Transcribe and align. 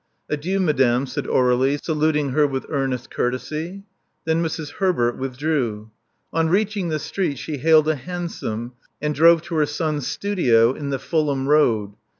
Adieu, 0.31 0.59
madame," 0.59 1.05
said 1.05 1.27
Aurelie, 1.27 1.77
saluting 1.77 2.29
her 2.29 2.47
with 2.47 2.65
earnest 2.69 3.11
courtesy. 3.11 3.83
Then 4.25 4.41
Mrs. 4.41 4.71
Herbert 4.79 5.15
withdrew. 5.15 5.91
On 6.33 6.49
reaching 6.49 6.89
the 6.89 6.97
street 6.97 7.37
she 7.37 7.57
hailed 7.57 7.87
a 7.87 7.93
hansom, 7.95 8.71
and 8.99 9.13
drove 9.13 9.43
to 9.43 9.55
her 9.57 9.67
son's 9.67 10.07
studio 10.07 10.73
in 10.73 10.89
the 10.89 10.97
Fulham 10.97 11.47
Road. 11.47 11.93